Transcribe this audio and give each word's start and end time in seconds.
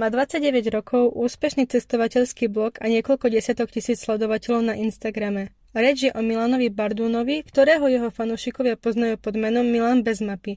Má 0.00 0.08
29 0.08 0.72
rokov, 0.72 1.12
úspešný 1.12 1.68
cestovateľský 1.68 2.48
blog 2.48 2.80
a 2.80 2.88
niekoľko 2.88 3.28
desiatok 3.28 3.68
tisíc 3.68 4.00
sledovateľov 4.00 4.72
na 4.72 4.74
Instagrame. 4.80 5.52
Reč 5.76 6.08
je 6.08 6.10
o 6.16 6.24
Milanovi 6.24 6.72
Bardúnovi, 6.72 7.44
ktorého 7.44 7.84
jeho 7.90 8.08
fanúšikovia 8.08 8.80
poznajú 8.80 9.20
pod 9.20 9.36
menom 9.36 9.68
Milan 9.68 10.00
bez 10.00 10.24
mapy. 10.24 10.56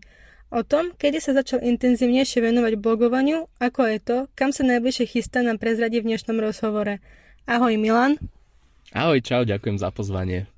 O 0.53 0.61
tom, 0.61 0.93
kedy 0.95 1.17
sa 1.17 1.33
začal 1.33 1.65
intenzívnejšie 1.65 2.45
venovať 2.45 2.77
blogovaniu, 2.77 3.49
ako 3.57 3.89
je 3.89 3.97
to, 3.99 4.17
kam 4.37 4.53
sa 4.53 4.61
najbližšie 4.61 5.17
chystá 5.17 5.41
nám 5.41 5.57
prezradí 5.57 5.97
v 5.99 6.13
dnešnom 6.13 6.37
rozhovore. 6.37 7.01
Ahoj 7.49 7.73
Milan. 7.75 8.21
Ahoj, 8.93 9.17
čau, 9.25 9.41
ďakujem 9.43 9.81
za 9.81 9.89
pozvanie. 9.89 10.52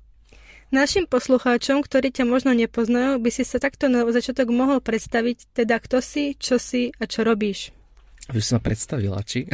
Našim 0.74 1.06
poslucháčom, 1.06 1.78
ktorí 1.78 2.10
ťa 2.10 2.26
možno 2.26 2.50
nepoznajú, 2.50 3.22
by 3.22 3.30
si 3.30 3.46
sa 3.46 3.62
takto 3.62 3.86
na 3.86 4.02
začiatok 4.02 4.50
mohol 4.50 4.82
predstaviť, 4.82 5.54
teda 5.54 5.78
kto 5.78 6.02
si, 6.02 6.34
čo 6.34 6.58
si 6.58 6.90
a 6.98 7.06
čo 7.06 7.22
robíš. 7.22 7.70
Už 8.34 8.42
som 8.42 8.58
predstavila, 8.58 9.22
či? 9.22 9.46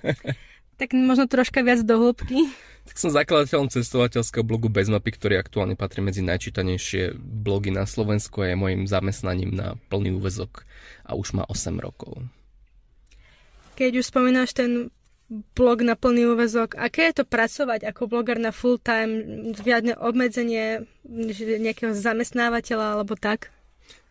tak 0.80 0.90
možno 0.90 1.30
troška 1.30 1.62
viac 1.62 1.86
do 1.86 1.94
hĺbky. 2.02 2.50
Tak 2.90 2.96
som 2.98 3.14
zakladateľom 3.14 3.70
cestovateľského 3.70 4.42
blogu 4.42 4.66
Bezmapy, 4.66 5.14
ktorý 5.14 5.38
aktuálne 5.38 5.78
patrí 5.78 6.02
medzi 6.02 6.26
najčítanejšie 6.26 7.14
blogy 7.14 7.70
na 7.70 7.86
Slovensku 7.86 8.42
a 8.42 8.50
je 8.50 8.58
môjim 8.58 8.90
zamestnaním 8.90 9.54
na 9.54 9.78
plný 9.86 10.18
úvezok 10.18 10.66
a 11.06 11.14
už 11.14 11.38
má 11.38 11.46
8 11.46 11.78
rokov. 11.78 12.26
Keď 13.78 14.02
už 14.02 14.10
spomínaš 14.10 14.50
ten 14.50 14.90
blog 15.30 15.86
na 15.86 15.94
plný 15.94 16.34
úvezok, 16.34 16.74
aké 16.74 17.14
je 17.14 17.22
to 17.22 17.24
pracovať 17.24 17.86
ako 17.86 18.10
bloger 18.10 18.42
na 18.42 18.50
full 18.50 18.82
time, 18.82 19.22
žiadne 19.54 19.94
obmedzenie 19.94 20.82
nejakého 21.62 21.94
zamestnávateľa 21.94 22.98
alebo 22.98 23.14
tak? 23.14 23.54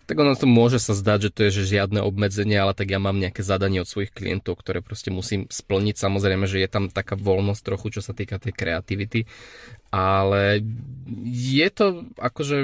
tak 0.09 0.25
ono 0.25 0.33
to 0.33 0.49
môže 0.49 0.81
sa 0.81 0.97
zdať, 0.97 1.29
že 1.29 1.29
to 1.29 1.39
je 1.45 1.51
že 1.61 1.77
žiadne 1.77 2.01
obmedzenie, 2.01 2.57
ale 2.57 2.73
tak 2.73 2.89
ja 2.89 2.97
mám 2.97 3.21
nejaké 3.21 3.45
zadanie 3.45 3.77
od 3.77 3.85
svojich 3.85 4.09
klientov, 4.09 4.57
ktoré 4.57 4.81
proste 4.81 5.13
musím 5.13 5.45
splniť. 5.53 6.01
Samozrejme, 6.01 6.49
že 6.49 6.65
je 6.65 6.65
tam 6.65 6.89
taká 6.89 7.13
voľnosť 7.13 7.61
trochu, 7.61 7.93
čo 7.93 8.01
sa 8.01 8.17
týka 8.17 8.41
tej 8.41 8.57
kreativity, 8.57 9.29
ale 9.89 10.61
je 11.25 11.67
to 11.73 12.05
akože, 12.21 12.57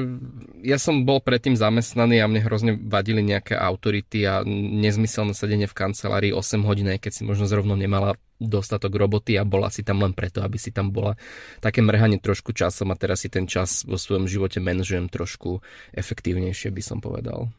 ja 0.61 0.77
som 0.77 1.01
bol 1.01 1.17
predtým 1.17 1.57
zamestnaný 1.57 2.21
a 2.21 2.29
mne 2.29 2.45
hrozne 2.45 2.77
vadili 2.77 3.25
nejaké 3.25 3.57
autority 3.57 4.21
a 4.29 4.45
nezmyselné 4.45 5.33
sedenie 5.33 5.65
v 5.65 5.73
kancelárii 5.73 6.31
8 6.31 6.61
hodín, 6.61 6.93
keď 6.93 7.11
si 7.11 7.21
možno 7.25 7.49
zrovna 7.49 7.73
nemala 7.73 8.13
dostatok 8.37 8.93
roboty 8.93 9.39
a 9.39 9.47
bola 9.47 9.73
si 9.73 9.81
tam 9.81 10.05
len 10.05 10.13
preto, 10.13 10.45
aby 10.45 10.61
si 10.61 10.69
tam 10.69 10.93
bola. 10.93 11.17
Také 11.57 11.81
mrhanie 11.81 12.21
trošku 12.21 12.53
časom 12.53 12.93
a 12.93 12.99
teraz 12.99 13.25
si 13.25 13.33
ten 13.33 13.49
čas 13.49 13.81
vo 13.81 13.97
svojom 13.97 14.29
živote 14.29 14.61
manažujem 14.61 15.09
trošku 15.09 15.65
efektívnejšie, 15.97 16.69
by 16.69 16.83
som 16.85 17.01
povedal. 17.01 17.49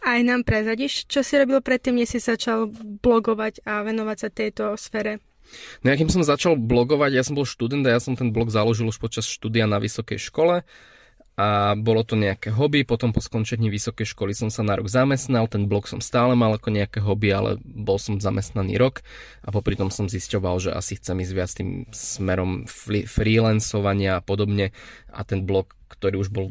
Aj 0.00 0.18
nám 0.24 0.48
prezadíš, 0.48 1.04
čo 1.06 1.20
si 1.20 1.36
robil 1.36 1.60
predtým, 1.60 2.00
než 2.00 2.16
si 2.16 2.20
začal 2.24 2.72
blogovať 3.04 3.62
a 3.68 3.84
venovať 3.84 4.16
sa 4.16 4.28
tejto 4.32 4.64
sfére? 4.80 5.20
No 5.82 5.90
ja 5.90 5.96
kým 5.98 6.12
som 6.12 6.22
začal 6.22 6.54
blogovať, 6.58 7.10
ja 7.14 7.24
som 7.26 7.34
bol 7.34 7.48
študent 7.48 7.84
a 7.86 7.96
ja 7.96 8.00
som 8.00 8.14
ten 8.14 8.30
blog 8.30 8.52
založil 8.52 8.88
už 8.88 8.98
počas 9.02 9.26
štúdia 9.26 9.64
na 9.64 9.82
vysokej 9.82 10.18
škole. 10.18 10.62
A 11.40 11.72
bolo 11.72 12.04
to 12.04 12.20
nejaké 12.20 12.52
hobby, 12.52 12.84
potom 12.84 13.16
po 13.16 13.24
skončení 13.24 13.72
vysokej 13.72 14.12
školy 14.12 14.36
som 14.36 14.52
sa 14.52 14.60
na 14.60 14.76
rok 14.76 14.92
zamestnal, 14.92 15.48
ten 15.48 15.72
blog 15.72 15.88
som 15.88 15.96
stále 15.96 16.36
mal 16.36 16.52
ako 16.52 16.68
nejaké 16.68 17.00
hobby, 17.00 17.32
ale 17.32 17.56
bol 17.64 17.96
som 17.96 18.20
zamestnaný 18.20 18.76
rok 18.76 19.00
a 19.40 19.48
popri 19.48 19.72
tom 19.72 19.88
som 19.88 20.04
zisťoval, 20.04 20.60
že 20.60 20.76
asi 20.76 21.00
chcem 21.00 21.16
ísť 21.24 21.32
viac 21.32 21.50
tým 21.56 21.88
smerom 21.96 22.68
freelancovania 23.08 24.20
a 24.20 24.24
podobne. 24.24 24.76
A 25.08 25.24
ten 25.24 25.48
blog, 25.48 25.72
ktorý 25.90 26.22
už 26.22 26.30
bol 26.30 26.46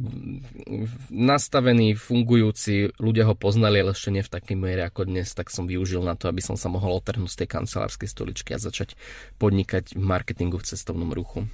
nastavený, 1.07 1.95
fungujúci, 1.95 2.91
ľudia 2.99 3.23
ho 3.31 3.39
poznali, 3.39 3.79
ale 3.79 3.95
ešte 3.95 4.11
nie 4.11 4.23
v 4.23 4.33
takej 4.35 4.55
miere 4.59 4.83
ako 4.83 5.07
dnes, 5.07 5.31
tak 5.31 5.47
som 5.47 5.63
využil 5.63 6.03
na 6.03 6.19
to, 6.19 6.27
aby 6.27 6.43
som 6.43 6.59
sa 6.59 6.67
mohol 6.67 6.99
otrhnúť 6.99 7.31
z 7.31 7.39
tej 7.43 7.49
kancelárskej 7.55 8.11
stoličky 8.11 8.51
a 8.51 8.59
začať 8.59 8.99
podnikať 9.39 9.95
v 9.95 10.03
marketingu 10.03 10.59
v 10.59 10.67
cestovnom 10.67 11.15
ruchu. 11.15 11.47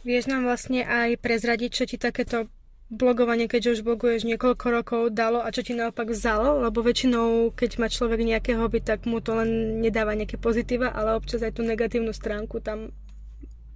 Vieš 0.00 0.32
nám 0.32 0.48
vlastne 0.48 0.80
aj 0.88 1.20
prezradiť, 1.20 1.70
čo 1.70 1.84
ti 1.84 2.00
takéto 2.00 2.48
blogovanie, 2.90 3.46
keďže 3.46 3.80
už 3.80 3.86
bloguješ 3.86 4.26
niekoľko 4.26 4.66
rokov, 4.72 5.02
dalo 5.14 5.44
a 5.44 5.54
čo 5.54 5.62
ti 5.62 5.78
naopak 5.78 6.10
vzalo? 6.10 6.66
Lebo 6.66 6.82
väčšinou, 6.82 7.54
keď 7.54 7.70
má 7.78 7.86
človek 7.86 8.18
nejaké 8.26 8.58
hobby, 8.58 8.82
tak 8.82 9.06
mu 9.06 9.22
to 9.22 9.38
len 9.38 9.78
nedáva 9.78 10.18
nejaké 10.18 10.40
pozitíva, 10.42 10.90
ale 10.90 11.14
občas 11.14 11.44
aj 11.46 11.54
tú 11.54 11.62
negatívnu 11.62 12.10
stránku 12.10 12.58
tam 12.58 12.90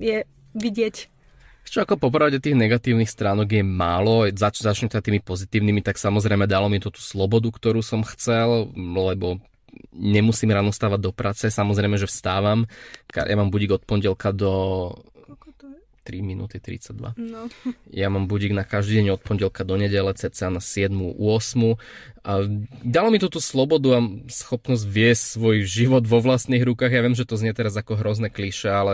je 0.02 0.26
vidieť. 0.58 1.13
Čo 1.64 1.82
ako 1.82 1.98
popravde 1.98 2.38
tých 2.38 2.54
negatívnych 2.54 3.10
stránok 3.10 3.48
je 3.50 3.64
málo, 3.64 4.28
zač- 4.36 4.62
začnem 4.62 4.92
teda 4.92 5.02
tými 5.02 5.20
pozitívnymi, 5.24 5.80
tak 5.80 5.98
samozrejme 5.98 6.44
dalo 6.46 6.70
mi 6.70 6.78
to 6.78 6.92
tú 6.92 7.00
slobodu, 7.00 7.50
ktorú 7.50 7.82
som 7.82 8.06
chcel, 8.06 8.70
lebo 8.76 9.42
nemusím 9.90 10.54
ráno 10.54 10.70
stávať 10.70 11.00
do 11.02 11.10
práce, 11.10 11.50
samozrejme, 11.50 11.98
že 11.98 12.06
vstávam, 12.06 12.68
ja 13.10 13.34
mám 13.34 13.50
budík 13.50 13.74
od 13.74 13.82
pondelka 13.82 14.30
do 14.30 14.52
3 16.04 16.20
minúty 16.20 16.60
32. 16.60 17.16
No. 17.16 17.48
Ja 17.90 18.12
mám 18.12 18.28
budík 18.28 18.52
na 18.52 18.62
každý 18.62 19.00
deň 19.00 19.16
od 19.16 19.24
pondelka 19.24 19.64
do 19.64 19.80
nedele, 19.80 20.12
cca 20.12 20.52
na 20.52 20.60
7. 20.60 20.92
8. 21.16 21.80
A 22.24 22.32
dalo 22.84 23.08
mi 23.08 23.18
to 23.18 23.32
tú 23.32 23.40
slobodu 23.40 23.96
a 23.96 24.00
schopnosť 24.28 24.84
viesť 24.84 25.24
svoj 25.40 25.56
život 25.64 26.04
vo 26.04 26.20
vlastných 26.20 26.62
rukách. 26.62 26.92
Ja 26.92 27.02
viem, 27.02 27.16
že 27.16 27.24
to 27.24 27.40
znie 27.40 27.56
teraz 27.56 27.72
ako 27.74 27.96
hrozné 27.96 28.28
kliše, 28.28 28.68
ale 28.68 28.92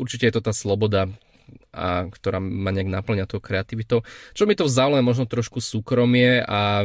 určite 0.00 0.32
je 0.32 0.34
to 0.40 0.42
tá 0.42 0.56
sloboda, 0.56 1.12
a 1.70 2.08
ktorá 2.08 2.40
ma 2.40 2.72
nejak 2.72 2.88
naplňa 2.88 3.28
tou 3.28 3.42
kreativitou. 3.42 4.02
Čo 4.32 4.48
mi 4.48 4.56
to 4.56 4.64
vzalo 4.64 4.96
je 4.96 5.04
možno 5.04 5.24
trošku 5.28 5.60
súkromie 5.60 6.40
a 6.40 6.82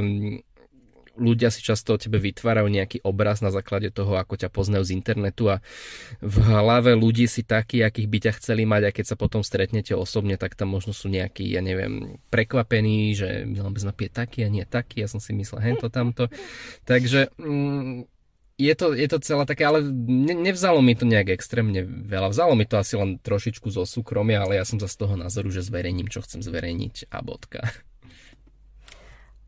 ľudia 1.20 1.52
si 1.52 1.60
často 1.60 1.96
o 1.96 2.02
tebe 2.02 2.18
vytvárajú 2.18 2.68
nejaký 2.72 2.98
obraz 3.04 3.44
na 3.44 3.52
základe 3.52 3.92
toho, 3.92 4.16
ako 4.16 4.40
ťa 4.40 4.50
poznajú 4.50 4.84
z 4.88 4.96
internetu 4.96 5.52
a 5.52 5.60
v 6.24 6.36
hlave 6.42 6.96
ľudí 6.96 7.28
si 7.28 7.44
takí, 7.44 7.84
akých 7.84 8.08
by 8.08 8.18
ťa 8.28 8.32
chceli 8.40 8.64
mať 8.64 8.82
a 8.88 8.96
keď 8.96 9.06
sa 9.14 9.16
potom 9.20 9.44
stretnete 9.44 9.92
osobne, 9.94 10.40
tak 10.40 10.56
tam 10.56 10.72
možno 10.72 10.96
sú 10.96 11.12
nejakí, 11.12 11.52
ja 11.52 11.60
neviem, 11.60 12.18
prekvapení, 12.32 13.14
že 13.14 13.44
Milan 13.44 13.76
bez 13.76 13.86
je 13.86 14.10
taký 14.12 14.48
a 14.48 14.50
nie 14.50 14.64
taký, 14.64 15.04
ja 15.04 15.08
som 15.12 15.20
si 15.20 15.36
myslel 15.36 15.62
hento 15.62 15.92
tamto. 15.92 16.32
Takže 16.88 17.36
mm, 17.38 18.11
je 18.62 18.74
to, 18.78 18.94
je 18.94 19.08
to 19.10 19.18
celé 19.26 19.44
také, 19.50 19.66
ale 19.66 19.82
ne, 19.90 20.38
nevzalo 20.38 20.86
mi 20.86 20.94
to 20.94 21.10
nejak 21.10 21.34
extrémne 21.34 21.82
veľa. 21.82 22.30
Vzalo 22.30 22.54
mi 22.54 22.70
to 22.70 22.78
asi 22.78 22.94
len 22.94 23.18
trošičku 23.18 23.74
zo 23.74 23.90
súkromia, 23.90 24.46
ale 24.46 24.62
ja 24.62 24.66
som 24.66 24.78
za 24.78 24.86
z 24.86 25.02
toho 25.02 25.18
názoru, 25.18 25.50
že 25.50 25.66
zverejním, 25.66 26.06
čo 26.06 26.22
chcem 26.22 26.46
zverejniť 26.46 27.10
a 27.10 27.18
bodka. 27.26 27.66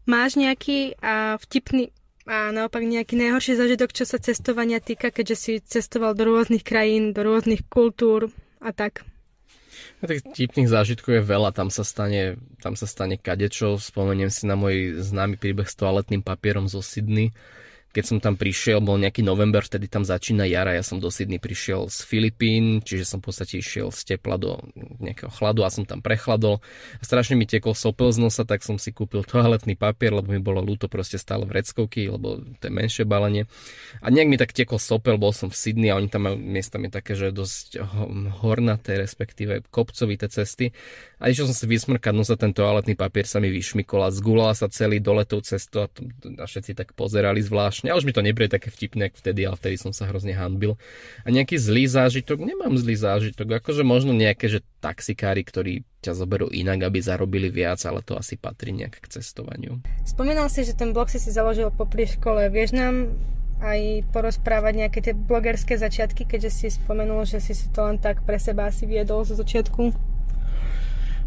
Máš 0.09 0.35
nejaký 0.35 0.97
a, 0.99 1.37
vtipný 1.39 1.93
a 2.27 2.51
naopak 2.51 2.83
nejaký 2.83 3.15
najhorší 3.19 3.55
zažitok, 3.55 3.91
čo 3.91 4.07
sa 4.07 4.17
cestovania 4.19 4.79
týka, 4.79 5.11
keďže 5.11 5.35
si 5.35 5.51
cestoval 5.59 6.15
do 6.15 6.27
rôznych 6.27 6.63
krajín, 6.63 7.11
do 7.11 7.23
rôznych 7.23 7.67
kultúr 7.67 8.31
a 8.63 8.71
tak? 8.71 9.03
No, 9.99 10.07
tých 10.07 10.23
vtipných 10.23 10.71
zážitkov 10.71 11.19
je 11.19 11.23
veľa, 11.23 11.51
tam 11.55 11.67
sa 11.67 11.83
stane, 11.83 12.39
tam 12.63 12.75
sa 12.79 12.87
stane 12.87 13.19
kadečo. 13.19 13.75
Spomeniem 13.79 14.31
si 14.31 14.47
na 14.47 14.55
môj 14.55 15.03
známy 15.03 15.35
príbeh 15.39 15.67
s 15.67 15.75
toaletným 15.75 16.23
papierom 16.23 16.67
zo 16.71 16.79
Sydney, 16.79 17.35
keď 17.93 18.03
som 18.09 18.17
tam 18.17 18.33
prišiel, 18.33 18.81
bol 18.81 18.97
nejaký 18.97 19.21
november, 19.21 19.61
vtedy 19.61 19.85
tam 19.85 20.01
začína 20.01 20.49
jara, 20.49 20.73
ja 20.73 20.81
som 20.81 20.97
do 20.97 21.13
Sydney 21.13 21.37
prišiel 21.37 21.93
z 21.93 22.01
Filipín, 22.01 22.81
čiže 22.81 23.05
som 23.05 23.21
v 23.21 23.29
podstate 23.29 23.61
išiel 23.61 23.93
z 23.93 24.17
tepla 24.17 24.41
do 24.41 24.57
nejakého 24.97 25.29
chladu 25.29 25.61
a 25.61 25.69
som 25.69 25.85
tam 25.85 26.01
prechladol. 26.01 26.57
A 26.97 27.03
strašne 27.05 27.37
mi 27.37 27.45
tiekol 27.45 27.77
sopel 27.77 28.09
z 28.09 28.17
nosa, 28.17 28.49
tak 28.49 28.65
som 28.65 28.81
si 28.81 28.89
kúpil 28.89 29.21
toaletný 29.21 29.77
papier, 29.77 30.09
lebo 30.09 30.33
mi 30.33 30.41
bolo 30.41 30.65
ľúto 30.65 30.89
proste 30.89 31.21
stále 31.21 31.45
v 31.45 31.61
reckovky, 31.61 32.09
lebo 32.09 32.41
to 32.57 32.63
je 32.65 32.73
menšie 32.73 33.05
balenie. 33.05 33.45
A 34.01 34.09
nejak 34.09 34.25
mi 34.25 34.41
tak 34.41 34.57
tiekol 34.57 34.81
sopel, 34.81 35.21
bol 35.21 35.29
som 35.29 35.53
v 35.53 35.55
Sydney 35.61 35.93
a 35.93 35.97
oni 36.01 36.09
tam 36.09 36.25
majú 36.25 36.41
miestami 36.41 36.89
také, 36.89 37.13
že 37.13 37.29
dosť 37.29 37.77
hornaté, 38.41 38.97
respektíve 38.97 39.69
kopcovité 39.69 40.33
cesty. 40.33 40.73
A 41.21 41.29
išiel 41.29 41.45
som 41.45 41.53
si 41.53 41.69
vysmrkať, 41.69 42.09
no 42.09 42.25
sa 42.25 42.41
ten 42.41 42.57
toaletný 42.57 42.97
papier 42.97 43.29
sa 43.29 43.37
mi 43.37 43.53
vyšmykol 43.53 44.01
a 44.01 44.09
zgulala 44.09 44.57
sa 44.57 44.65
celý 44.65 44.97
dole 44.97 45.29
tou 45.29 45.45
cestou 45.45 45.85
a, 45.85 45.87
a 46.41 46.45
všetci 46.49 46.73
tak 46.73 46.97
pozerali 46.97 47.39
zvláštne. 47.83 47.91
A 47.91 47.99
už 47.99 48.07
mi 48.07 48.15
to 48.15 48.23
nebude 48.23 48.47
také 48.47 48.71
vtipné, 48.71 49.11
ako 49.11 49.17
vtedy, 49.19 49.41
ale 49.43 49.55
vtedy 49.59 49.75
som 49.77 49.91
sa 49.91 50.07
hrozne 50.07 50.33
hanbil. 50.33 50.79
A 51.27 51.27
nejaký 51.29 51.59
zlý 51.59 51.87
zážitok, 51.87 52.39
nemám 52.39 52.79
zlý 52.79 52.95
zážitok, 52.95 53.59
akože 53.59 53.83
možno 53.83 54.15
nejaké, 54.15 54.47
že 54.47 54.59
taxikári, 54.79 55.43
ktorí 55.43 55.83
ťa 56.03 56.15
zoberú 56.15 56.47
inak, 56.51 56.87
aby 56.87 56.99
zarobili 56.99 57.47
viac, 57.51 57.79
ale 57.87 58.03
to 58.03 58.15
asi 58.15 58.35
patrí 58.35 58.75
nejak 58.75 58.99
k 58.99 59.19
cestovaniu. 59.19 59.79
Spomínal 60.03 60.47
si, 60.51 60.67
že 60.67 60.75
ten 60.75 60.91
blog 60.91 61.07
si 61.11 61.19
si 61.19 61.31
založil 61.31 61.71
po 61.71 61.87
škole. 61.87 62.51
Vieš 62.51 62.75
nám 62.75 63.15
aj 63.63 64.11
porozprávať 64.11 64.73
nejaké 64.75 64.99
tie 64.99 65.15
blogerské 65.15 65.79
začiatky, 65.79 66.27
keďže 66.27 66.51
si 66.51 66.67
spomenul, 66.67 67.23
že 67.23 67.39
si 67.39 67.55
si 67.55 67.71
to 67.71 67.87
len 67.87 67.95
tak 67.95 68.19
pre 68.27 68.35
seba 68.35 68.67
asi 68.67 68.83
viedol 68.83 69.23
zo 69.23 69.39
začiatku? 69.39 70.12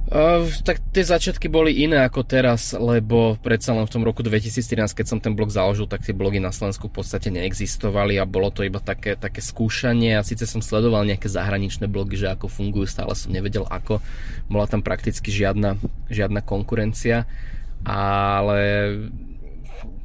Uh, 0.06 0.46
tak 0.62 0.78
tie 0.94 1.02
začiatky 1.02 1.50
boli 1.50 1.82
iné 1.82 1.98
ako 2.06 2.22
teraz, 2.22 2.70
lebo 2.78 3.34
predsa 3.42 3.74
len 3.74 3.90
v 3.90 3.90
tom 3.90 4.06
roku 4.06 4.22
2013, 4.22 4.94
keď 4.94 5.06
som 5.10 5.18
ten 5.18 5.34
blog 5.34 5.50
založil, 5.50 5.90
tak 5.90 6.06
tie 6.06 6.14
blogy 6.14 6.38
na 6.38 6.54
Slovensku 6.54 6.86
v 6.86 7.02
podstate 7.02 7.26
neexistovali 7.34 8.14
a 8.14 8.22
bolo 8.22 8.54
to 8.54 8.62
iba 8.62 8.78
také, 8.78 9.18
také 9.18 9.42
skúšanie 9.42 10.14
a 10.14 10.22
síce 10.22 10.46
som 10.46 10.62
sledoval 10.62 11.02
nejaké 11.02 11.26
zahraničné 11.26 11.90
blogy, 11.90 12.22
že 12.22 12.30
ako 12.30 12.46
fungujú, 12.46 12.86
stále 12.86 13.18
som 13.18 13.34
nevedel 13.34 13.66
ako, 13.66 13.98
bola 14.46 14.70
tam 14.70 14.78
prakticky 14.78 15.34
žiadna, 15.34 15.74
žiadna 16.06 16.38
konkurencia, 16.38 17.26
ale 17.82 18.58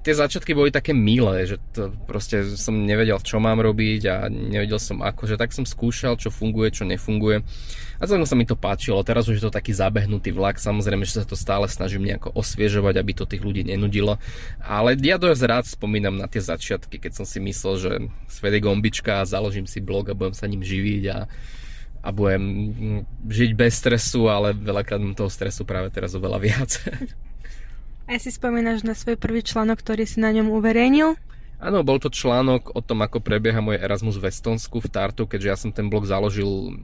tie 0.01 0.13
začiatky 0.17 0.57
boli 0.57 0.73
také 0.73 0.97
milé, 0.97 1.45
že 1.45 1.61
to 1.73 1.93
proste 2.09 2.57
som 2.57 2.73
nevedel, 2.73 3.21
čo 3.21 3.37
mám 3.37 3.61
robiť 3.61 4.01
a 4.09 4.15
nevedel 4.27 4.81
som 4.81 5.05
ako, 5.05 5.29
že 5.29 5.37
tak 5.37 5.53
som 5.53 5.61
skúšal, 5.61 6.17
čo 6.17 6.33
funguje, 6.33 6.73
čo 6.73 6.89
nefunguje. 6.89 7.45
A 8.01 8.09
celkom 8.09 8.25
sa 8.25 8.33
mi 8.33 8.49
to 8.49 8.57
páčilo. 8.57 9.05
Teraz 9.05 9.29
už 9.29 9.37
je 9.37 9.45
to 9.45 9.53
taký 9.53 9.77
zabehnutý 9.77 10.33
vlak, 10.33 10.57
samozrejme, 10.57 11.05
že 11.05 11.21
sa 11.21 11.25
to 11.25 11.37
stále 11.37 11.69
snažím 11.69 12.09
nejako 12.09 12.33
osviežovať, 12.33 12.97
aby 12.97 13.11
to 13.13 13.29
tých 13.29 13.45
ľudí 13.45 13.61
nenudilo. 13.61 14.17
Ale 14.57 14.97
ja 14.97 15.21
dosť 15.21 15.43
rád 15.45 15.65
spomínam 15.69 16.17
na 16.17 16.25
tie 16.25 16.41
začiatky, 16.41 16.97
keď 16.97 17.21
som 17.21 17.25
si 17.29 17.37
myslel, 17.37 17.73
že 17.77 17.91
svet 18.25 18.57
je 18.57 18.65
gombička 18.65 19.21
a 19.21 19.29
založím 19.29 19.69
si 19.69 19.85
blog 19.85 20.09
a 20.09 20.17
budem 20.17 20.33
sa 20.33 20.49
ním 20.49 20.65
živiť 20.65 21.03
a 21.13 21.29
a 22.01 22.09
budem 22.09 22.43
žiť 23.29 23.53
bez 23.53 23.77
stresu, 23.77 24.25
ale 24.25 24.57
veľakrát 24.57 24.97
mám 24.97 25.13
toho 25.13 25.29
stresu 25.29 25.69
práve 25.69 25.93
teraz 25.93 26.17
oveľa 26.17 26.41
viac. 26.41 26.71
A 28.11 28.19
si 28.19 28.27
spomínaš 28.27 28.83
na 28.83 28.91
svoj 28.91 29.15
prvý 29.15 29.39
článok, 29.39 29.79
ktorý 29.79 30.03
si 30.03 30.19
na 30.19 30.35
ňom 30.35 30.51
uverejnil? 30.51 31.15
Áno, 31.63 31.79
bol 31.79 31.95
to 31.95 32.11
článok 32.11 32.75
o 32.75 32.83
tom, 32.83 33.07
ako 33.07 33.23
prebieha 33.23 33.63
môj 33.63 33.79
Erasmus 33.79 34.19
v 34.19 34.27
Estonsku 34.27 34.83
v 34.83 34.91
Tartu, 34.91 35.23
keďže 35.23 35.47
ja 35.47 35.55
som 35.55 35.71
ten 35.71 35.87
blog 35.87 36.03
založil 36.03 36.75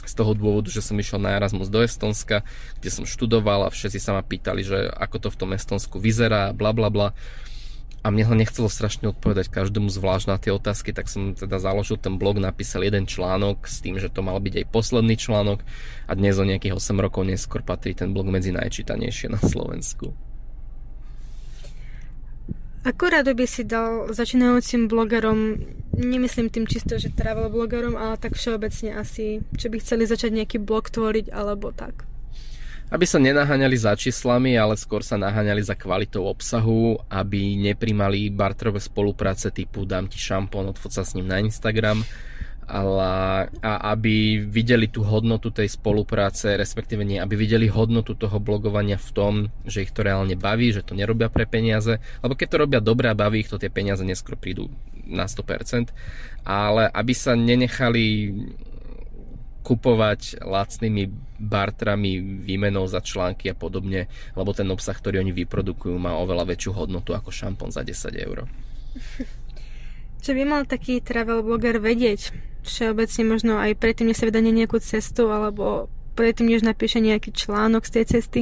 z 0.00 0.12
toho 0.16 0.32
dôvodu, 0.32 0.72
že 0.72 0.80
som 0.80 0.96
išiel 0.96 1.20
na 1.20 1.36
Erasmus 1.36 1.68
do 1.68 1.84
Estonska, 1.84 2.40
kde 2.80 2.88
som 2.88 3.04
študoval 3.04 3.68
a 3.68 3.74
všetci 3.74 4.00
sa 4.00 4.16
ma 4.16 4.24
pýtali, 4.24 4.64
že 4.64 4.88
ako 4.96 5.16
to 5.20 5.28
v 5.28 5.38
tom 5.44 5.50
Estonsku 5.52 6.00
vyzerá, 6.00 6.56
bla 6.56 6.72
bla 6.72 6.88
bla. 6.88 7.12
A 8.00 8.08
mne 8.08 8.32
ho 8.32 8.34
nechcelo 8.34 8.72
strašne 8.72 9.12
odpovedať 9.12 9.52
každému 9.52 9.92
zvlášť 9.92 10.24
na 10.24 10.40
tie 10.40 10.56
otázky, 10.56 10.96
tak 10.96 11.12
som 11.12 11.36
teda 11.36 11.60
založil 11.60 12.00
ten 12.00 12.16
blog, 12.16 12.40
napísal 12.40 12.80
jeden 12.80 13.04
článok 13.04 13.68
s 13.68 13.84
tým, 13.84 14.00
že 14.00 14.08
to 14.08 14.24
mal 14.24 14.40
byť 14.40 14.64
aj 14.64 14.66
posledný 14.72 15.20
článok 15.20 15.60
a 16.08 16.12
dnes 16.16 16.40
o 16.40 16.48
nejakých 16.48 16.80
8 16.80 16.96
rokov 16.96 17.28
neskôr 17.28 17.60
patrí 17.60 17.92
ten 17.92 18.16
blog 18.16 18.32
medzi 18.32 18.56
najčítanejšie 18.56 19.28
na 19.28 19.38
Slovensku. 19.38 20.31
Ako 22.82 23.14
rado 23.14 23.30
by 23.30 23.46
si 23.46 23.62
dal 23.62 24.10
začínajúcim 24.10 24.90
blogerom, 24.90 25.54
nemyslím 25.94 26.50
tým 26.50 26.66
čisto, 26.66 26.98
že 26.98 27.14
travel 27.14 27.46
blogerom, 27.46 27.94
ale 27.94 28.18
tak 28.18 28.34
všeobecne 28.34 28.98
asi, 28.98 29.38
čo 29.54 29.70
by 29.70 29.78
chceli 29.78 30.02
začať 30.02 30.34
nejaký 30.34 30.58
blog 30.58 30.90
tvoriť 30.90 31.30
alebo 31.30 31.70
tak? 31.70 32.02
Aby 32.90 33.06
sa 33.06 33.22
nenaháňali 33.22 33.78
za 33.78 33.94
číslami, 33.94 34.58
ale 34.58 34.74
skôr 34.74 35.06
sa 35.06 35.14
naháňali 35.14 35.62
za 35.62 35.78
kvalitou 35.78 36.26
obsahu, 36.26 36.98
aby 37.06 37.54
neprimali 37.70 38.34
barterové 38.34 38.82
spolupráce 38.82 39.54
typu 39.54 39.86
dám 39.86 40.10
ti 40.10 40.18
šampón, 40.18 40.74
odfoť 40.74 41.00
sa 41.00 41.02
s 41.06 41.14
ním 41.14 41.30
na 41.30 41.38
Instagram, 41.38 42.02
ale, 42.72 43.52
a 43.60 43.92
aby 43.92 44.40
videli 44.40 44.88
tú 44.88 45.04
hodnotu 45.04 45.52
tej 45.52 45.68
spolupráce, 45.68 46.56
respektíve 46.56 47.04
nie, 47.04 47.20
aby 47.20 47.36
videli 47.36 47.68
hodnotu 47.68 48.16
toho 48.16 48.40
blogovania 48.40 48.96
v 48.96 49.10
tom, 49.12 49.32
že 49.68 49.84
ich 49.84 49.92
to 49.92 50.00
reálne 50.00 50.32
baví, 50.40 50.72
že 50.72 50.80
to 50.80 50.96
nerobia 50.96 51.28
pre 51.28 51.44
peniaze, 51.44 52.00
lebo 52.24 52.32
keď 52.32 52.48
to 52.48 52.62
robia 52.64 52.80
dobre 52.80 53.12
a 53.12 53.18
baví 53.18 53.44
ich 53.44 53.52
to, 53.52 53.60
tie 53.60 53.68
peniaze 53.68 54.00
neskôr 54.00 54.40
prídu 54.40 54.72
na 55.04 55.28
100%, 55.28 55.92
ale 56.48 56.88
aby 56.88 57.12
sa 57.12 57.36
nenechali 57.36 58.32
kupovať 59.62 60.40
lacnými 60.42 61.12
bartrami 61.38 62.40
výmenou 62.40 62.88
za 62.88 63.04
články 63.04 63.52
a 63.52 63.54
podobne, 63.54 64.08
lebo 64.32 64.50
ten 64.56 64.66
obsah, 64.72 64.96
ktorý 64.96 65.20
oni 65.20 65.36
vyprodukujú, 65.44 65.92
má 66.00 66.16
oveľa 66.16 66.56
väčšiu 66.56 66.72
hodnotu 66.72 67.12
ako 67.12 67.28
šampón 67.28 67.68
za 67.68 67.84
10 67.84 68.16
eur. 68.16 68.48
Čo 70.24 70.30
by 70.32 70.42
mal 70.48 70.62
taký 70.64 71.04
travel 71.04 71.44
bloger 71.44 71.76
vedieť? 71.78 72.51
Všeobecne 72.62 73.22
možno 73.26 73.52
aj 73.58 73.74
predtým, 73.74 74.10
než 74.10 74.22
sa 74.22 74.26
vydá 74.30 74.38
nejakú 74.38 74.78
cestu, 74.78 75.30
alebo 75.30 75.90
predtým, 76.14 76.46
než 76.46 76.62
napíše 76.62 77.02
nejaký 77.02 77.34
článok 77.34 77.82
z 77.86 77.92
tej 77.98 78.04
cesty? 78.06 78.40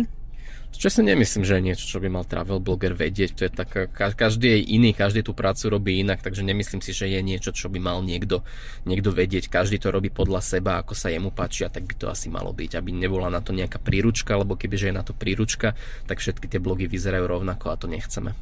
Čo 0.70 0.86
si 0.86 1.02
nemyslím, 1.02 1.42
že 1.42 1.58
je 1.58 1.66
niečo, 1.66 1.84
čo 1.90 1.98
by 1.98 2.06
mal 2.06 2.22
travel 2.22 2.62
blogger 2.62 2.94
vedieť. 2.94 3.30
To 3.34 3.42
je 3.42 3.50
tak, 3.50 3.90
každý 3.90 4.54
je 4.54 4.78
iný, 4.78 4.94
každý 4.94 5.26
tú 5.26 5.34
prácu 5.34 5.66
robí 5.66 5.98
inak, 5.98 6.22
takže 6.22 6.46
nemyslím 6.46 6.78
si, 6.78 6.94
že 6.94 7.10
je 7.10 7.18
niečo, 7.26 7.50
čo 7.50 7.66
by 7.66 7.82
mal 7.82 7.98
niekto, 8.06 8.46
niekto 8.86 9.10
vedieť. 9.10 9.50
Každý 9.50 9.82
to 9.82 9.90
robí 9.90 10.14
podľa 10.14 10.38
seba, 10.38 10.78
ako 10.78 10.94
sa 10.94 11.10
jemu 11.10 11.34
páči 11.34 11.66
a 11.66 11.74
tak 11.74 11.90
by 11.90 11.94
to 11.98 12.06
asi 12.06 12.30
malo 12.30 12.54
byť, 12.54 12.78
aby 12.78 12.94
nebola 12.94 13.26
na 13.26 13.42
to 13.42 13.50
nejaká 13.50 13.82
príručka, 13.82 14.38
lebo 14.38 14.54
kebyže 14.54 14.94
je 14.94 14.94
na 14.94 15.02
to 15.02 15.10
príručka, 15.10 15.74
tak 16.06 16.22
všetky 16.22 16.46
tie 16.46 16.62
blogy 16.62 16.86
vyzerajú 16.86 17.26
rovnako 17.26 17.74
a 17.74 17.76
to 17.76 17.90
nechceme. 17.90 18.38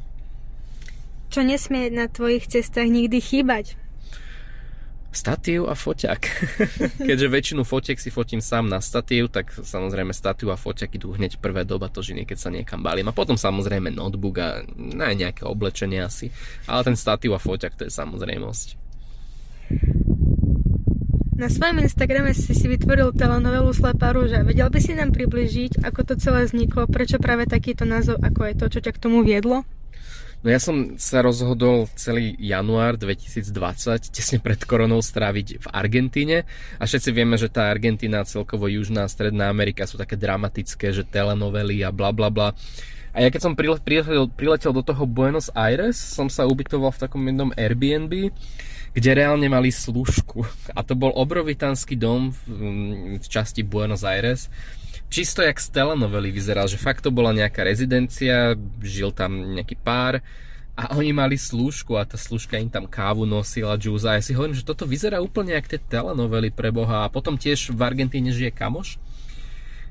Čo 1.33 1.41
nesmie 1.41 1.89
na 1.89 2.05
tvojich 2.09 2.45
cestách 2.45 2.93
nikdy 2.93 3.21
chýbať? 3.25 3.78
Statív 5.09 5.65
a 5.65 5.73
foťak. 5.73 6.21
Keďže 7.09 7.27
väčšinu 7.33 7.65
fotiek 7.65 7.97
si 7.97 8.13
fotím 8.13 8.45
sám 8.45 8.69
na 8.69 8.77
statív, 8.77 9.33
tak 9.33 9.49
samozrejme 9.49 10.13
statív 10.13 10.53
a 10.53 10.57
foťak 10.57 11.01
idú 11.01 11.17
hneď 11.17 11.41
prvé 11.41 11.65
doba 11.65 11.89
to 11.89 12.05
žiny, 12.05 12.29
keď 12.29 12.37
sa 12.37 12.53
niekam 12.53 12.85
balím. 12.85 13.09
A 13.09 13.17
potom 13.17 13.33
samozrejme 13.33 13.89
notebook 13.89 14.37
a 14.37 14.61
na 14.77 15.09
nejaké 15.17 15.49
oblečenie 15.49 15.97
asi. 15.97 16.29
Ale 16.69 16.85
ten 16.85 16.93
statív 16.93 17.33
a 17.33 17.41
foťak 17.41 17.73
to 17.73 17.89
je 17.89 17.91
samozrejmosť. 17.91 18.77
Na 21.39 21.47
svojom 21.47 21.79
Instagrame 21.81 22.35
si 22.35 22.51
si 22.51 22.67
vytvoril 22.67 23.15
telenovelu 23.15 23.71
Slepá 23.71 24.11
rúža. 24.11 24.43
Vedel 24.43 24.67
by 24.67 24.79
si 24.83 24.91
nám 24.91 25.15
približiť, 25.15 25.87
ako 25.87 26.03
to 26.03 26.13
celé 26.19 26.45
vzniklo, 26.45 26.83
prečo 26.85 27.15
práve 27.15 27.47
takýto 27.47 27.87
názov, 27.87 28.19
ako 28.19 28.43
je 28.43 28.53
to, 28.59 28.65
čo 28.67 28.79
ťa 28.83 28.91
k 28.91 29.01
tomu 29.01 29.23
viedlo? 29.23 29.63
No 30.39 30.47
ja 30.47 30.59
som 30.59 30.95
sa 30.95 31.19
rozhodol 31.19 31.91
celý 31.99 32.31
január 32.39 32.95
2020, 32.95 33.51
tesne 34.07 34.39
pred 34.39 34.55
koronou, 34.63 35.03
stráviť 35.03 35.59
v 35.59 35.67
Argentíne 35.67 36.47
a 36.79 36.87
všetci 36.87 37.11
vieme, 37.11 37.35
že 37.35 37.51
tá 37.51 37.67
Argentína, 37.67 38.23
celkovo 38.23 38.71
Južná 38.71 39.03
a 39.03 39.11
Stredná 39.11 39.51
Amerika 39.51 39.83
sú 39.83 39.99
také 39.99 40.15
dramatické, 40.15 40.95
že 40.95 41.03
telenovely 41.03 41.83
a 41.83 41.91
bla 41.91 42.15
bla 42.15 42.31
bla. 42.31 42.55
A 43.11 43.19
ja 43.19 43.27
keď 43.27 43.51
som 43.51 43.57
priletel, 43.57 44.31
priletel 44.31 44.71
do 44.71 44.79
toho 44.79 45.03
Buenos 45.03 45.51
Aires, 45.51 45.99
som 45.99 46.31
sa 46.31 46.47
ubytoval 46.47 46.95
v 46.95 47.01
takom 47.03 47.19
jednom 47.19 47.51
Airbnb, 47.59 48.31
kde 48.95 49.09
reálne 49.11 49.51
mali 49.51 49.75
služku. 49.75 50.47
A 50.71 50.87
to 50.87 50.95
bol 50.95 51.11
obrovitánsky 51.19 51.99
dom 51.99 52.31
v, 52.31 52.39
v 53.19 53.27
časti 53.27 53.67
Buenos 53.67 54.07
Aires 54.07 54.47
čisto 55.09 55.41
jak 55.41 55.57
z 55.57 55.73
telenovely 55.73 56.29
vyzeral, 56.29 56.69
že 56.69 56.79
fakt 56.79 57.01
to 57.03 57.09
bola 57.09 57.33
nejaká 57.33 57.65
rezidencia, 57.65 58.53
žil 58.79 59.09
tam 59.11 59.57
nejaký 59.57 59.75
pár 59.81 60.21
a 60.79 60.95
oni 60.95 61.11
mali 61.11 61.35
slúžku 61.35 61.99
a 61.99 62.07
tá 62.07 62.15
slúžka 62.15 62.55
im 62.55 62.71
tam 62.71 62.87
kávu 62.87 63.27
nosila, 63.27 63.75
džúz 63.75 64.07
a 64.07 64.15
ja 64.15 64.23
si 64.23 64.31
hovorím, 64.31 64.55
že 64.55 64.63
toto 64.63 64.87
vyzerá 64.87 65.19
úplne 65.19 65.51
jak 65.51 65.67
tie 65.67 65.81
telenovely 65.81 66.55
pre 66.55 66.71
Boha. 66.71 67.03
A 67.03 67.11
potom 67.11 67.35
tiež 67.35 67.75
v 67.75 67.81
Argentíne 67.83 68.31
žije 68.31 68.55
kamoš, 68.55 68.95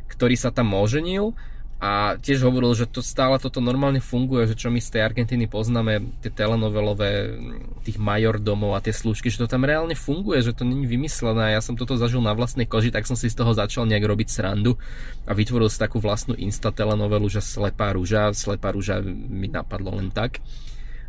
ktorý 0.09 0.33
sa 0.41 0.49
tam 0.49 0.73
oženil 0.73 1.37
a 1.79 2.19
tiež 2.19 2.43
hovoril, 2.43 2.75
že 2.75 2.91
to 2.91 2.99
stále 2.99 3.39
toto 3.39 3.63
normálne 3.63 4.03
funguje, 4.03 4.51
že 4.51 4.59
čo 4.59 4.67
my 4.67 4.83
z 4.83 4.99
tej 4.99 5.03
Argentíny 5.07 5.47
poznáme, 5.47 6.03
tie 6.19 6.27
telenovelové, 6.35 7.39
tých 7.87 8.03
majordomov 8.03 8.75
a 8.75 8.83
tie 8.83 8.91
služky, 8.91 9.31
že 9.31 9.47
to 9.47 9.47
tam 9.47 9.63
reálne 9.63 9.95
funguje, 9.95 10.43
že 10.43 10.59
to 10.59 10.67
není 10.67 10.91
vymyslené. 10.91 11.55
Ja 11.55 11.63
som 11.63 11.79
toto 11.79 11.95
zažil 11.95 12.19
na 12.19 12.35
vlastnej 12.35 12.67
koži, 12.67 12.91
tak 12.91 13.07
som 13.07 13.15
si 13.15 13.31
z 13.31 13.39
toho 13.39 13.55
začal 13.55 13.87
nejak 13.87 14.11
robiť 14.11 14.27
srandu 14.27 14.75
a 15.23 15.39
vytvoril 15.39 15.71
si 15.71 15.79
takú 15.79 16.03
vlastnú 16.03 16.35
insta 16.35 16.75
telenovelu, 16.75 17.31
že 17.31 17.47
Slepá 17.47 17.95
rúža, 17.95 18.35
Slepá 18.35 18.75
rúža 18.75 18.99
mi 19.07 19.47
napadlo 19.47 19.95
len 19.95 20.11
tak. 20.11 20.43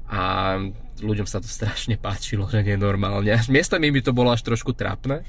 A 0.06 0.54
ľuďom 1.02 1.26
sa 1.26 1.42
to 1.42 1.50
strašne 1.50 1.98
páčilo, 1.98 2.46
že 2.46 2.62
nie 2.62 2.78
normálne. 2.78 3.42
Miestami 3.50 3.90
by 3.90 4.06
to 4.06 4.14
bolo 4.14 4.30
až 4.30 4.46
trošku 4.46 4.78
trápne, 4.78 5.26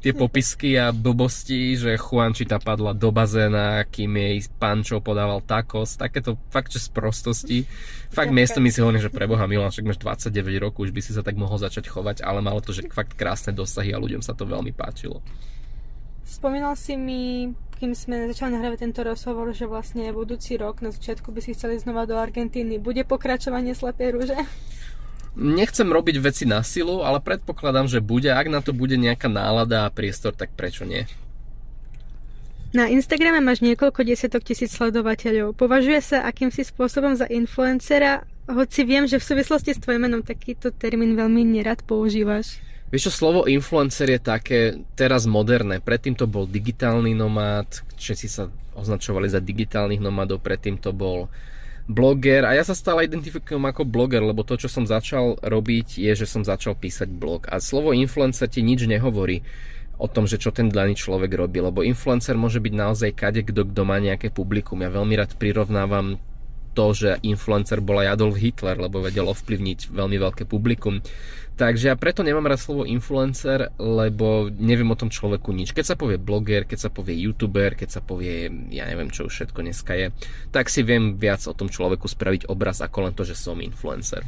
tie 0.00 0.12
popisky 0.12 0.76
a 0.76 0.94
blbosti, 0.94 1.74
že 1.74 1.98
Juančita 1.98 2.60
padla 2.60 2.92
do 2.92 3.10
bazéna, 3.10 3.82
kým 3.88 4.14
jej 4.16 4.46
pančo 4.60 5.00
podával 5.00 5.42
takos, 5.42 5.96
takéto 5.98 6.36
fakt, 6.52 6.70
že 6.70 6.84
z 6.84 6.88
prostosti. 6.92 7.58
Fakt 8.12 8.30
miesto 8.30 8.62
mi 8.62 8.70
si 8.70 8.84
hovorím, 8.84 9.02
že 9.02 9.10
preboha 9.10 9.48
Milan, 9.50 9.72
však 9.72 9.86
máš 9.88 10.00
29 10.00 10.62
rokov, 10.62 10.88
už 10.88 10.92
by 10.94 11.00
si 11.02 11.12
sa 11.16 11.26
tak 11.26 11.34
mohol 11.34 11.58
začať 11.58 11.90
chovať, 11.90 12.22
ale 12.22 12.44
malo 12.44 12.62
to, 12.62 12.70
že 12.70 12.86
fakt 12.92 13.18
krásne 13.18 13.56
dosahy 13.56 13.90
a 13.90 13.98
ľuďom 13.98 14.22
sa 14.22 14.36
to 14.36 14.46
veľmi 14.46 14.70
páčilo. 14.76 15.24
Spomínal 16.26 16.74
si 16.74 16.98
mi, 16.98 17.54
kým 17.78 17.94
sme 17.94 18.26
začali 18.30 18.58
nahrávať 18.58 18.82
tento 18.82 19.00
rozhovor, 19.06 19.54
že 19.54 19.70
vlastne 19.70 20.10
budúci 20.10 20.58
rok 20.58 20.82
na 20.82 20.90
začiatku 20.90 21.30
by 21.30 21.40
si 21.40 21.54
chceli 21.54 21.78
znova 21.78 22.02
do 22.02 22.18
Argentíny. 22.18 22.82
Bude 22.82 23.06
pokračovanie 23.06 23.78
Slepej 23.78 24.10
rúže? 24.10 24.38
Nechcem 25.36 25.84
robiť 25.84 26.16
veci 26.16 26.48
na 26.48 26.64
silu, 26.64 27.04
ale 27.04 27.20
predpokladám, 27.20 27.92
že 27.92 28.00
bude. 28.00 28.32
Ak 28.32 28.48
na 28.48 28.64
to 28.64 28.72
bude 28.72 28.96
nejaká 28.96 29.28
nálada 29.28 29.84
a 29.84 29.92
priestor, 29.92 30.32
tak 30.32 30.56
prečo 30.56 30.88
nie? 30.88 31.04
Na 32.72 32.88
Instagrame 32.88 33.44
máš 33.44 33.60
niekoľko 33.60 34.04
desiatok 34.04 34.42
tisíc 34.48 34.72
sledovateľov. 34.72 35.52
Považuje 35.56 36.00
sa 36.00 36.24
akýmsi 36.24 36.64
spôsobom 36.64 37.16
za 37.16 37.28
influencera, 37.28 38.24
hoci 38.48 38.88
viem, 38.88 39.04
že 39.04 39.20
v 39.20 39.28
súvislosti 39.28 39.76
s 39.76 39.82
tvojim 39.82 40.08
menom 40.08 40.24
takýto 40.24 40.72
termín 40.72 41.18
veľmi 41.18 41.44
nerad 41.44 41.84
používaš. 41.84 42.60
Vieš 42.88 43.10
čo, 43.10 43.12
slovo 43.12 43.50
influencer 43.50 44.06
je 44.14 44.20
také 44.22 44.60
teraz 44.94 45.26
moderné. 45.26 45.82
Predtým 45.82 46.14
to 46.14 46.30
bol 46.30 46.46
digitálny 46.46 47.18
nomád, 47.18 47.82
všetci 47.98 48.26
sa 48.30 48.46
označovali 48.78 49.26
za 49.26 49.42
digitálnych 49.42 49.98
nomádov, 49.98 50.38
predtým 50.38 50.78
to 50.78 50.94
bol 50.94 51.26
bloger 51.86 52.42
a 52.42 52.54
ja 52.54 52.66
sa 52.66 52.74
stále 52.74 53.06
identifikujem 53.06 53.62
ako 53.62 53.86
bloger, 53.86 54.22
lebo 54.22 54.42
to, 54.42 54.58
čo 54.58 54.66
som 54.66 54.84
začal 54.86 55.38
robiť, 55.38 56.02
je, 56.02 56.12
že 56.18 56.26
som 56.26 56.42
začal 56.42 56.74
písať 56.74 57.06
blog. 57.10 57.46
A 57.46 57.62
slovo 57.62 57.94
influencer 57.94 58.50
ti 58.50 58.66
nič 58.66 58.90
nehovorí 58.90 59.46
o 59.96 60.10
tom, 60.10 60.28
že 60.28 60.36
čo 60.36 60.52
ten 60.52 60.68
daný 60.68 60.98
človek 60.98 61.32
robí, 61.32 61.62
lebo 61.62 61.80
influencer 61.80 62.36
môže 62.36 62.60
byť 62.60 62.74
naozaj 62.74 63.10
kade 63.16 63.42
kto, 63.48 63.72
kto 63.72 63.82
má 63.86 63.96
nejaké 63.96 64.28
publikum. 64.28 64.82
Ja 64.84 64.92
veľmi 64.92 65.14
rád 65.16 65.38
prirovnávam 65.40 66.20
to, 66.76 66.92
že 66.92 67.10
influencer 67.24 67.80
bol 67.80 68.04
aj 68.04 68.20
Adolf 68.20 68.36
Hitler, 68.36 68.76
lebo 68.76 69.00
vedel 69.00 69.24
ovplyvniť 69.24 69.88
veľmi 69.88 70.16
veľké 70.20 70.44
publikum. 70.44 71.00
Takže 71.56 71.88
ja 71.88 71.96
preto 71.96 72.20
nemám 72.20 72.52
rád 72.52 72.60
slovo 72.60 72.84
influencer, 72.84 73.72
lebo 73.80 74.52
neviem 74.52 74.92
o 74.92 75.00
tom 75.00 75.08
človeku 75.08 75.56
nič. 75.56 75.72
Keď 75.72 75.84
sa 75.88 75.96
povie 75.96 76.20
bloger, 76.20 76.68
keď 76.68 76.78
sa 76.84 76.90
povie 76.92 77.16
youtuber, 77.16 77.72
keď 77.72 77.96
sa 77.96 78.00
povie, 78.04 78.52
ja 78.68 78.84
neviem 78.84 79.08
čo 79.08 79.24
už 79.24 79.32
všetko 79.32 79.64
dneska 79.64 79.96
je, 79.96 80.12
tak 80.52 80.68
si 80.68 80.84
viem 80.84 81.16
viac 81.16 81.40
o 81.48 81.56
tom 81.56 81.72
človeku 81.72 82.04
spraviť 82.04 82.52
obraz 82.52 82.84
ako 82.84 83.08
len 83.08 83.16
to, 83.16 83.24
že 83.24 83.32
som 83.32 83.56
influencer. 83.64 84.20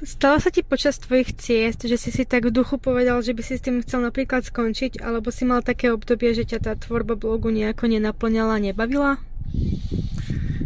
Stalo 0.00 0.40
sa 0.40 0.52
ti 0.52 0.60
počas 0.64 0.96
tvojich 0.96 1.36
ciest, 1.36 1.84
že 1.84 1.96
si 2.00 2.12
si 2.12 2.24
tak 2.24 2.48
v 2.48 2.56
duchu 2.56 2.76
povedal, 2.80 3.20
že 3.20 3.36
by 3.36 3.40
si 3.44 3.56
s 3.56 3.64
tým 3.64 3.84
chcel 3.84 4.00
napríklad 4.04 4.44
skončiť, 4.44 5.00
alebo 5.00 5.28
si 5.28 5.44
mal 5.48 5.60
také 5.64 5.92
obdobie, 5.92 6.32
že 6.36 6.48
ťa 6.48 6.58
tá 6.60 6.72
tvorba 6.76 7.16
blogu 7.16 7.52
nejako 7.52 7.84
nenaplňala, 7.88 8.60
nebavila? 8.60 9.20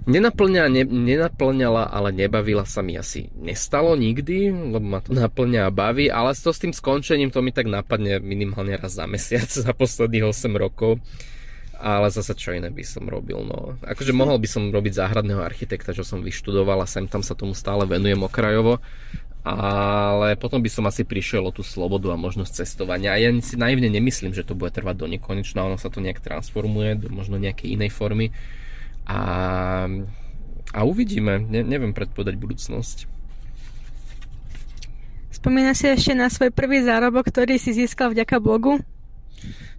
Nenaplňala, 0.05 0.69
ne, 0.69 0.85
nenaplňala, 0.85 1.89
ale 1.89 2.13
nebavila 2.13 2.69
sa 2.69 2.85
mi 2.85 2.93
asi 2.93 3.33
nestalo 3.41 3.97
nikdy, 3.97 4.53
lebo 4.53 4.85
ma 4.85 5.01
to 5.01 5.17
naplňa 5.17 5.65
a 5.65 5.73
baví, 5.73 6.13
ale 6.13 6.37
to 6.37 6.53
s 6.53 6.61
tým 6.61 6.77
skončením 6.77 7.33
to 7.33 7.41
mi 7.41 7.57
tak 7.57 7.65
napadne 7.65 8.21
minimálne 8.21 8.77
raz 8.77 9.01
za 9.01 9.09
mesiac 9.09 9.49
za 9.65 9.73
posledných 9.73 10.29
8 10.29 10.53
rokov 10.61 11.01
ale 11.85 12.09
zase 12.09 12.33
čo 12.33 12.57
iné 12.57 12.73
by 12.73 12.81
som 12.81 13.05
robil, 13.05 13.45
no. 13.45 13.77
Akože 13.85 14.17
mohol 14.17 14.41
by 14.41 14.49
som 14.49 14.73
robiť 14.73 14.95
záhradného 14.95 15.45
architekta, 15.45 15.93
čo 15.93 16.01
som 16.01 16.25
vyštudoval 16.25 16.81
a 16.81 16.89
sem 16.89 17.05
tam 17.05 17.21
sa 17.21 17.37
tomu 17.37 17.53
stále 17.53 17.85
venujem 17.85 18.17
okrajovo, 18.25 18.81
ale 19.45 20.41
potom 20.41 20.65
by 20.65 20.71
som 20.73 20.89
asi 20.89 21.05
prišiel 21.05 21.45
o 21.45 21.53
tú 21.53 21.61
slobodu 21.61 22.09
a 22.15 22.17
možnosť 22.17 22.65
cestovania. 22.65 23.13
A 23.13 23.21
ja 23.21 23.29
si 23.45 23.61
naivne 23.61 23.93
nemyslím, 23.93 24.33
že 24.33 24.49
to 24.49 24.57
bude 24.57 24.73
trvať 24.73 24.97
do 24.97 25.07
nekonečna, 25.13 25.69
ono 25.69 25.77
sa 25.77 25.93
to 25.93 26.01
nejak 26.01 26.25
transformuje 26.25 27.05
do 27.05 27.13
možno 27.13 27.37
nejakej 27.37 27.77
inej 27.77 27.93
formy 27.93 28.33
a, 29.05 29.21
a 30.73 30.81
uvidíme, 30.85 31.41
ne, 31.45 31.61
neviem 31.61 31.93
predpovedať 31.93 32.35
budúcnosť. 32.41 32.99
Spomína 35.35 35.77
si 35.77 35.93
ešte 35.93 36.17
na 36.17 36.33
svoj 36.33 36.49
prvý 36.55 36.81
zárobok, 36.81 37.29
ktorý 37.29 37.61
si 37.61 37.77
získal 37.77 38.17
vďaka 38.17 38.41
blogu? 38.41 38.81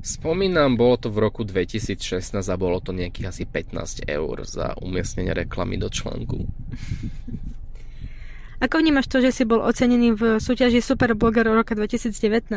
Spomínam, 0.05 0.77
bolo 0.77 1.01
to 1.01 1.09
v 1.09 1.17
roku 1.25 1.41
2016 1.41 2.37
a 2.37 2.55
bolo 2.61 2.77
to 2.77 2.93
nejakých 2.93 3.33
asi 3.33 3.43
15 3.49 4.05
eur 4.05 4.45
za 4.45 4.77
umiestnenie 4.77 5.33
reklamy 5.33 5.81
do 5.81 5.89
článku. 5.89 6.45
Ako 8.65 8.81
vnímaš 8.81 9.05
to, 9.05 9.21
že 9.21 9.29
si 9.29 9.43
bol 9.45 9.61
ocenený 9.61 10.17
v 10.17 10.41
súťaži 10.41 10.81
Superblogger 10.81 11.45
roka 11.45 11.77
2019? 11.77 12.49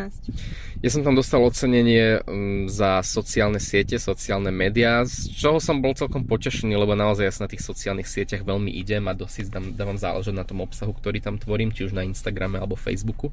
Ja 0.80 0.88
som 0.88 1.04
tam 1.04 1.12
dostal 1.12 1.44
ocenenie 1.44 2.24
mm, 2.24 2.72
za 2.72 3.04
sociálne 3.04 3.60
siete, 3.60 4.00
sociálne 4.00 4.48
médiá, 4.48 5.04
z 5.04 5.28
čoho 5.36 5.60
som 5.60 5.84
bol 5.84 5.92
celkom 5.92 6.24
potešený, 6.24 6.80
lebo 6.80 6.96
naozaj 6.96 7.24
ja 7.28 7.34
sa 7.36 7.44
na 7.44 7.52
tých 7.52 7.60
sociálnych 7.60 8.08
sieťach 8.08 8.40
veľmi 8.40 8.72
idem 8.72 9.04
a 9.04 9.12
dosť 9.12 9.52
dávam 9.76 10.00
záležať 10.00 10.32
na 10.32 10.48
tom 10.48 10.64
obsahu, 10.64 10.96
ktorý 10.96 11.20
tam 11.20 11.36
tvorím, 11.36 11.76
či 11.76 11.84
už 11.84 11.92
na 11.92 12.08
Instagrame 12.08 12.56
alebo 12.56 12.72
Facebooku. 12.72 13.28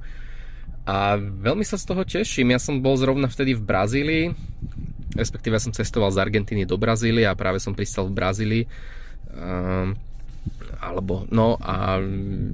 A 0.84 1.16
veľmi 1.16 1.64
sa 1.64 1.80
z 1.80 1.88
toho 1.88 2.04
teším. 2.04 2.52
Ja 2.52 2.60
som 2.60 2.84
bol 2.84 3.00
zrovna 3.00 3.32
vtedy 3.32 3.56
v 3.56 3.64
Brazílii, 3.64 4.26
respektíve 5.16 5.56
ja 5.56 5.64
som 5.64 5.72
cestoval 5.72 6.12
z 6.12 6.20
Argentíny 6.20 6.68
do 6.68 6.76
Brazílie 6.76 7.24
a 7.24 7.40
práve 7.40 7.64
som 7.64 7.72
pristal 7.72 8.12
v 8.12 8.20
Brazílii. 8.20 8.64
Um, 9.32 9.96
alebo 10.80 11.28
no 11.32 11.60
a 11.62 12.00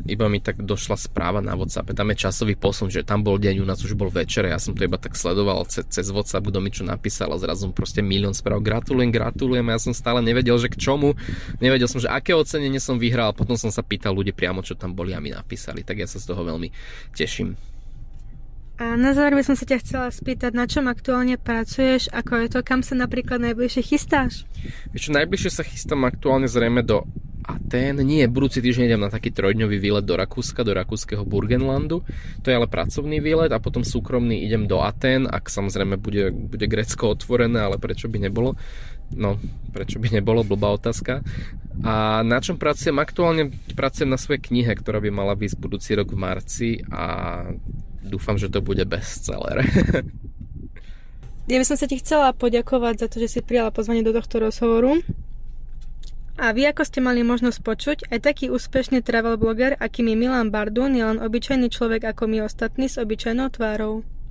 iba 0.06 0.26
mi 0.30 0.40
tak 0.40 0.62
došla 0.62 0.98
správa 0.98 1.40
na 1.40 1.58
WhatsApp, 1.58 1.94
tam 1.94 2.10
je 2.14 2.28
časový 2.28 2.56
posun, 2.56 2.90
že 2.90 3.06
tam 3.06 3.26
bol 3.26 3.42
deň, 3.42 3.62
u 3.62 3.66
nás 3.66 3.82
už 3.82 3.98
bol 3.98 4.14
večer, 4.14 4.48
ja 4.48 4.62
som 4.62 4.78
to 4.78 4.86
iba 4.86 4.98
tak 4.98 5.18
sledoval 5.18 5.66
cez, 5.68 5.86
cez 5.90 6.10
WhatsApp, 6.10 6.48
kto 6.48 6.60
mi 6.62 6.70
čo 6.70 6.84
napísal 6.86 7.34
a 7.34 7.38
zrazu 7.42 7.70
proste 7.74 8.06
milión 8.06 8.34
správ, 8.34 8.62
gratulujem, 8.64 9.12
gratulujem 9.12 9.66
ja 9.68 9.80
som 9.80 9.94
stále 9.96 10.20
nevedel, 10.22 10.56
že 10.58 10.70
k 10.70 10.78
čomu, 10.78 11.18
nevedel 11.64 11.90
som, 11.90 12.02
že 12.02 12.10
aké 12.10 12.34
ocenenie 12.38 12.80
som 12.80 13.02
vyhral 13.02 13.32
a 13.32 13.38
potom 13.38 13.56
som 13.58 13.74
sa 13.74 13.86
pýtal 13.86 14.14
ľudí 14.16 14.34
priamo, 14.36 14.62
čo 14.62 14.78
tam 14.78 14.94
boli 14.94 15.14
a 15.16 15.20
mi 15.24 15.34
napísali, 15.34 15.82
tak 15.82 16.02
ja 16.02 16.08
sa 16.08 16.18
z 16.22 16.28
toho 16.30 16.42
veľmi 16.46 16.70
teším. 17.16 17.72
A 18.82 18.98
na 18.98 19.14
záver 19.14 19.38
by 19.38 19.46
som 19.46 19.54
sa 19.54 19.70
ťa 19.70 19.78
chcela 19.86 20.10
spýtať, 20.10 20.58
na 20.58 20.66
čom 20.66 20.90
aktuálne 20.90 21.38
pracuješ, 21.38 22.10
ako 22.10 22.34
je 22.42 22.48
to, 22.50 22.60
kam 22.66 22.82
sa 22.82 22.98
napríklad 22.98 23.38
najbližšie 23.38 23.86
chystáš? 23.86 24.50
Vieš 24.90 25.14
najbližšie 25.14 25.52
sa 25.54 25.62
chystám 25.62 26.02
aktuálne 26.02 26.50
zrejme 26.50 26.82
do 26.82 27.06
Aten. 27.46 28.02
Nie, 28.06 28.30
budúci 28.30 28.62
týždeň 28.62 28.86
idem 28.92 29.02
na 29.02 29.10
taký 29.10 29.34
trojdňový 29.34 29.78
výlet 29.82 30.06
do 30.06 30.14
Rakúska, 30.18 30.62
do 30.62 30.78
rakúskeho 30.78 31.26
Burgenlandu. 31.26 32.06
To 32.42 32.48
je 32.48 32.56
ale 32.58 32.70
pracovný 32.70 33.18
výlet 33.22 33.50
a 33.50 33.64
potom 33.64 33.82
súkromný 33.82 34.46
idem 34.46 34.70
do 34.70 34.82
Aten, 34.82 35.26
ak 35.26 35.50
samozrejme 35.50 35.98
bude, 35.98 36.30
bude 36.32 36.66
Grécko 36.70 37.14
otvorené, 37.14 37.62
ale 37.62 37.82
prečo 37.82 38.08
by 38.08 38.30
nebolo? 38.30 38.54
No, 39.12 39.36
prečo 39.76 40.00
by 40.00 40.22
nebolo, 40.22 40.48
blbá 40.48 40.72
otázka. 40.72 41.20
A 41.84 42.24
na 42.24 42.40
čom 42.40 42.56
pracujem? 42.56 42.96
Aktuálne 43.00 43.52
pracujem 43.76 44.08
na 44.08 44.20
svojej 44.20 44.40
knihe, 44.40 44.72
ktorá 44.72 45.04
by 45.04 45.10
mala 45.12 45.36
byť 45.36 45.60
budúci 45.60 45.98
rok 45.98 46.14
v 46.14 46.20
marci 46.20 46.70
a 46.88 47.44
dúfam, 48.04 48.40
že 48.40 48.48
to 48.48 48.64
bude 48.64 48.84
bestseller. 48.88 49.66
ja 51.52 51.58
by 51.58 51.66
som 51.68 51.76
sa 51.76 51.90
ti 51.90 52.00
chcela 52.00 52.32
poďakovať 52.32 52.96
za 53.04 53.08
to, 53.12 53.18
že 53.20 53.28
si 53.28 53.40
prijala 53.44 53.74
pozvanie 53.74 54.06
do 54.06 54.16
tohto 54.16 54.40
rozhovoru. 54.40 55.04
A 56.42 56.58
vy, 56.58 56.66
ako 56.66 56.82
ste 56.82 57.06
mali 57.06 57.22
možnosť 57.22 57.60
počuť, 57.62 57.98
aj 58.10 58.26
taký 58.26 58.50
úspešný 58.50 59.06
travel 59.06 59.38
bloger, 59.38 59.78
akým 59.78 60.10
je 60.10 60.18
Milan 60.18 60.50
Bardun, 60.50 60.98
je 60.98 61.06
len 61.06 61.22
obyčajný 61.22 61.70
človek 61.70 62.02
ako 62.02 62.26
my 62.26 62.50
ostatní 62.50 62.90
s 62.90 62.98
obyčajnou 62.98 63.54
tvárou. 63.54 64.02